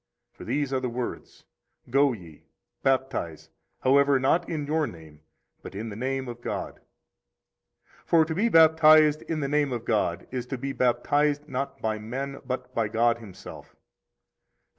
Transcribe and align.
For 0.33 0.45
these 0.45 0.73
are 0.73 0.79
the 0.79 0.89
words, 0.89 1.43
Go 1.91 2.11
ye, 2.11 2.47
baptize; 2.81 3.51
however, 3.81 4.19
not 4.19 4.49
in 4.49 4.65
your 4.65 4.87
name, 4.87 5.21
but 5.61 5.75
in 5.75 5.89
the 5.89 5.95
name 5.95 6.27
of 6.27 6.41
God. 6.41 6.77
10 8.07 8.07
For 8.07 8.25
to 8.25 8.33
be 8.33 8.49
baptized 8.49 9.21
in 9.21 9.41
the 9.41 9.47
name 9.47 9.71
of 9.71 9.85
God 9.85 10.27
is 10.31 10.47
to 10.47 10.57
be 10.57 10.73
baptized 10.73 11.47
not 11.47 11.83
by 11.83 11.99
men, 11.99 12.41
but 12.47 12.73
by 12.73 12.87
God 12.87 13.19
Himself. 13.19 13.75